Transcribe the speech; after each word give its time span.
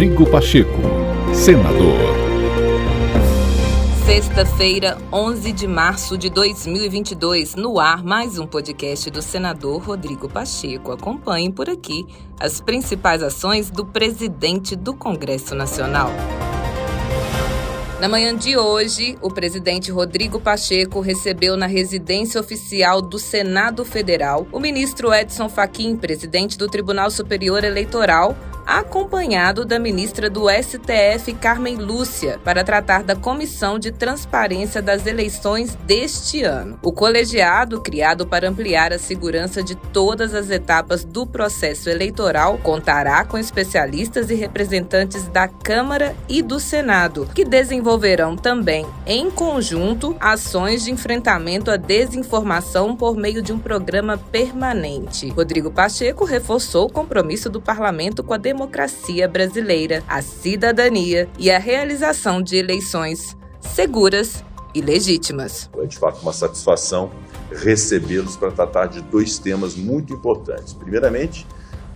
Rodrigo 0.00 0.24
Pacheco, 0.30 0.80
senador. 1.34 1.98
Sexta-feira, 4.06 4.96
11 5.12 5.52
de 5.52 5.66
março 5.66 6.16
de 6.16 6.30
2022, 6.30 7.54
no 7.54 7.78
ar 7.78 8.02
mais 8.02 8.38
um 8.38 8.46
podcast 8.46 9.10
do 9.10 9.20
senador 9.20 9.82
Rodrigo 9.82 10.26
Pacheco. 10.26 10.90
Acompanhe 10.90 11.52
por 11.52 11.68
aqui 11.68 12.06
as 12.40 12.62
principais 12.62 13.22
ações 13.22 13.70
do 13.70 13.84
presidente 13.84 14.74
do 14.74 14.94
Congresso 14.94 15.54
Nacional. 15.54 16.10
Na 18.00 18.08
manhã 18.08 18.34
de 18.34 18.56
hoje, 18.56 19.18
o 19.20 19.28
presidente 19.28 19.92
Rodrigo 19.92 20.40
Pacheco 20.40 21.00
recebeu 21.00 21.58
na 21.58 21.66
residência 21.66 22.40
oficial 22.40 23.02
do 23.02 23.18
Senado 23.18 23.84
Federal 23.84 24.46
o 24.50 24.58
ministro 24.58 25.12
Edson 25.12 25.50
Fachin, 25.50 25.94
presidente 25.94 26.56
do 26.56 26.68
Tribunal 26.68 27.10
Superior 27.10 27.62
Eleitoral, 27.62 28.34
acompanhado 28.70 29.64
da 29.64 29.80
ministra 29.80 30.30
do 30.30 30.48
STF, 30.48 31.34
Carmen 31.40 31.74
Lúcia, 31.74 32.38
para 32.44 32.62
tratar 32.62 33.02
da 33.02 33.16
Comissão 33.16 33.80
de 33.80 33.90
Transparência 33.90 34.80
das 34.80 35.06
Eleições 35.06 35.74
deste 35.86 36.44
ano. 36.44 36.78
O 36.80 36.92
colegiado, 36.92 37.80
criado 37.80 38.28
para 38.28 38.48
ampliar 38.48 38.92
a 38.92 38.98
segurança 38.98 39.60
de 39.60 39.74
todas 39.74 40.34
as 40.36 40.50
etapas 40.50 41.04
do 41.04 41.26
processo 41.26 41.90
eleitoral, 41.90 42.58
contará 42.58 43.24
com 43.24 43.36
especialistas 43.36 44.30
e 44.30 44.36
representantes 44.36 45.26
da 45.26 45.48
Câmara 45.48 46.14
e 46.28 46.40
do 46.40 46.60
Senado, 46.60 47.28
que 47.34 47.44
desenvolverão 47.44 48.36
também, 48.36 48.86
em 49.04 49.32
conjunto, 49.32 50.14
ações 50.20 50.84
de 50.84 50.92
enfrentamento 50.92 51.72
à 51.72 51.76
desinformação 51.76 52.94
por 52.94 53.16
meio 53.16 53.42
de 53.42 53.52
um 53.52 53.58
programa 53.58 54.16
permanente. 54.16 55.28
Rodrigo 55.30 55.72
Pacheco 55.72 56.24
reforçou 56.24 56.86
o 56.86 56.92
compromisso 56.92 57.50
do 57.50 57.60
parlamento 57.60 58.22
com 58.22 58.32
a 58.32 58.38
democracia 58.38 58.59
democracia 58.60 59.26
brasileira, 59.26 60.04
a 60.06 60.20
cidadania 60.20 61.26
e 61.38 61.50
a 61.50 61.58
realização 61.58 62.42
de 62.42 62.56
eleições 62.56 63.34
seguras 63.58 64.44
e 64.74 64.82
legítimas. 64.82 65.70
É 65.78 65.86
de 65.86 65.98
fato 65.98 66.20
uma 66.20 66.32
satisfação 66.32 67.10
recebê-los 67.50 68.36
para 68.36 68.50
tratar 68.50 68.86
de 68.86 69.00
dois 69.00 69.38
temas 69.38 69.74
muito 69.74 70.12
importantes. 70.12 70.74
Primeiramente, 70.74 71.46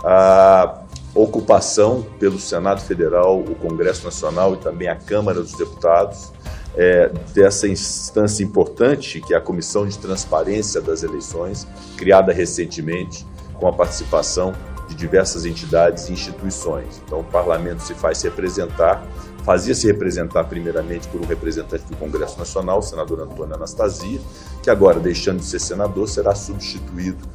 a 0.03 0.85
ocupação 1.15 2.07
pelo 2.19 2.39
Senado 2.39 2.81
Federal, 2.81 3.41
o 3.41 3.55
Congresso 3.57 4.03
Nacional 4.03 4.55
e 4.55 4.57
também 4.57 4.89
a 4.89 4.97
Câmara 4.97 5.43
dos 5.43 5.53
Deputados 5.53 6.33
é, 6.75 7.11
dessa 7.35 7.69
instância 7.69 8.43
importante 8.43 9.21
que 9.21 9.35
é 9.35 9.37
a 9.37 9.41
Comissão 9.41 9.87
de 9.87 9.99
Transparência 9.99 10.81
das 10.81 11.03
Eleições, 11.03 11.69
criada 11.99 12.33
recentemente 12.33 13.27
com 13.53 13.69
a 13.69 13.73
participação 13.73 14.55
de 14.89 14.95
diversas 14.95 15.45
entidades 15.45 16.09
e 16.09 16.13
instituições. 16.13 17.01
Então, 17.05 17.21
o 17.21 17.25
parlamento 17.25 17.83
se 17.83 17.95
faz 17.95 18.23
representar, 18.23 19.03
fazia-se 19.45 19.87
representar 19.87 20.45
primeiramente 20.45 21.09
por 21.09 21.21
um 21.21 21.25
representante 21.25 21.85
do 21.85 21.97
Congresso 21.97 22.39
Nacional, 22.39 22.79
o 22.79 22.83
senador 22.83 23.21
Antônio 23.21 23.55
Anastasia, 23.55 24.21
que 24.63 24.71
agora, 24.71 25.01
deixando 25.01 25.39
de 25.39 25.47
ser 25.47 25.59
senador, 25.59 26.09
será 26.09 26.35
substituído 26.35 27.27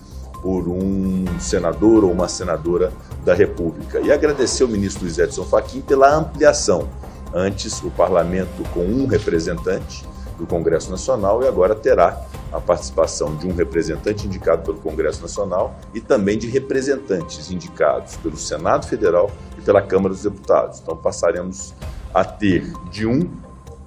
por 0.42 0.68
um 0.68 1.26
senador 1.40 2.04
ou 2.04 2.12
uma 2.12 2.28
senadora 2.28 2.92
da 3.26 3.34
República. 3.34 4.00
E 4.00 4.12
agradecer 4.12 4.64
ao 4.64 4.70
ministro 4.70 5.04
Luiz 5.04 5.18
Edson 5.18 5.44
Fachin 5.44 5.82
pela 5.82 6.16
ampliação. 6.16 6.88
Antes, 7.34 7.82
o 7.84 7.92
parlamento 7.92 8.64
com 8.74 8.82
um 8.82 9.06
representante 9.06 10.08
do 10.38 10.48
Congresso 10.48 10.90
Nacional 10.90 11.44
e 11.44 11.48
agora 11.48 11.76
terá 11.76 12.26
a 12.52 12.60
participação 12.60 13.36
de 13.36 13.48
um 13.48 13.54
representante 13.54 14.26
indicado 14.26 14.64
pelo 14.64 14.80
Congresso 14.80 15.22
Nacional 15.22 15.78
e 15.94 16.02
também 16.02 16.38
de 16.38 16.48
representantes 16.48 17.52
indicados 17.52 18.16
pelo 18.18 18.38
Senado 18.38 18.88
Federal 18.88 19.30
e 19.58 19.62
pela 19.62 19.82
Câmara 19.82 20.14
dos 20.14 20.24
Deputados. 20.24 20.80
Então 20.80 20.96
passaremos 20.98 21.74
a 22.14 22.24
ter 22.24 22.74
de 22.90 23.06
um, 23.06 23.30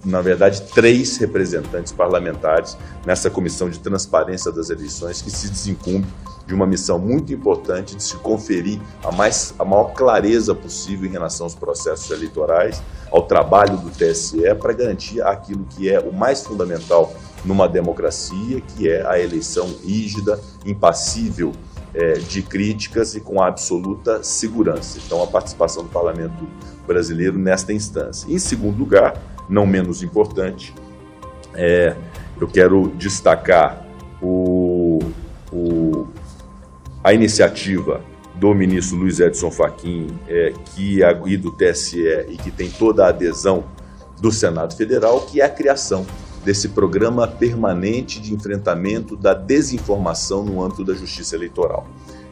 na 0.04 0.20
verdade, 0.20 0.62
três 0.74 1.16
representantes 1.16 1.92
parlamentares 1.92 2.76
nessa 3.06 3.30
comissão 3.30 3.70
de 3.70 3.78
transparência 3.78 4.50
das 4.50 4.68
eleições 4.68 5.22
que 5.22 5.30
se 5.30 5.48
desincumbe 5.48 6.06
de 6.46 6.54
uma 6.54 6.66
missão 6.66 6.98
muito 6.98 7.32
importante 7.32 7.94
de 7.94 8.02
se 8.02 8.16
conferir 8.16 8.80
a, 9.04 9.12
mais, 9.12 9.54
a 9.58 9.64
maior 9.64 9.92
clareza 9.94 10.54
possível 10.54 11.08
em 11.08 11.12
relação 11.12 11.46
aos 11.46 11.54
processos 11.54 12.10
eleitorais, 12.10 12.82
ao 13.10 13.22
trabalho 13.22 13.76
do 13.76 13.90
TSE, 13.90 14.42
para 14.60 14.72
garantir 14.72 15.22
aquilo 15.22 15.64
que 15.70 15.88
é 15.88 16.00
o 16.00 16.12
mais 16.12 16.42
fundamental 16.42 17.14
numa 17.44 17.68
democracia, 17.68 18.60
que 18.60 18.88
é 18.88 19.06
a 19.06 19.18
eleição 19.20 19.72
rígida, 19.84 20.38
impassível 20.66 21.52
é, 21.94 22.14
de 22.14 22.42
críticas 22.42 23.14
e 23.14 23.20
com 23.20 23.40
absoluta 23.40 24.22
segurança. 24.22 24.98
Então, 25.04 25.22
a 25.22 25.26
participação 25.26 25.82
do 25.82 25.90
parlamento 25.90 26.46
brasileiro 26.86 27.38
nesta 27.38 27.72
instância. 27.72 28.32
Em 28.32 28.38
segundo 28.38 28.78
lugar, 28.78 29.14
não 29.52 29.66
menos 29.66 30.02
importante, 30.02 30.74
é, 31.54 31.94
eu 32.40 32.48
quero 32.48 32.88
destacar 32.96 33.86
o, 34.20 34.98
o, 35.52 36.08
a 37.04 37.12
iniciativa 37.12 38.00
do 38.34 38.54
ministro 38.54 38.96
Luiz 38.96 39.20
Edson 39.20 39.50
Fachin, 39.50 40.08
é, 40.26 40.52
que 40.74 41.00
e 41.26 41.36
do 41.36 41.52
TSE 41.52 42.00
e 42.28 42.36
que 42.38 42.50
tem 42.50 42.70
toda 42.70 43.04
a 43.04 43.08
adesão 43.10 43.64
do 44.20 44.32
Senado 44.32 44.74
Federal, 44.74 45.20
que 45.26 45.40
é 45.40 45.44
a 45.44 45.50
criação 45.50 46.06
desse 46.44 46.70
programa 46.70 47.28
permanente 47.28 48.20
de 48.20 48.34
enfrentamento 48.34 49.16
da 49.16 49.34
desinformação 49.34 50.42
no 50.42 50.62
âmbito 50.62 50.84
da 50.84 50.94
justiça 50.94 51.36
eleitoral. 51.36 51.86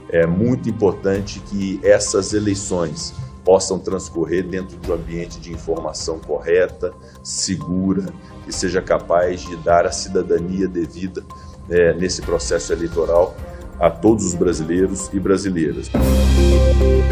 É 0.09 0.27
muito 0.27 0.69
importante 0.69 1.41
que 1.41 1.79
essas 1.85 2.33
eleições 2.33 3.15
possam 3.51 3.81
transcorrer 3.81 4.47
dentro 4.47 4.77
de 4.77 4.89
um 4.89 4.95
ambiente 4.95 5.41
de 5.41 5.53
informação 5.53 6.21
correta, 6.21 6.93
segura, 7.21 8.07
que 8.45 8.53
seja 8.53 8.81
capaz 8.81 9.41
de 9.41 9.57
dar 9.57 9.87
a 9.87 9.91
cidadania 9.91 10.69
devida 10.69 11.25
é, 11.69 11.93
nesse 11.95 12.23
processo 12.23 12.73
eleitoral 12.73 13.35
a 13.81 13.91
todos 13.91 14.25
os 14.25 14.35
brasileiros 14.35 15.11
e 15.13 15.19
brasileiras. 15.19 15.91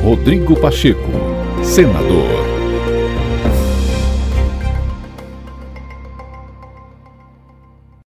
Rodrigo 0.01 0.55
Pacheco, 0.61 1.11
senador. 1.65 2.58